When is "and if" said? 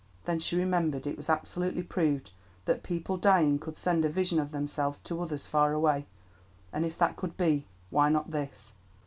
6.73-6.97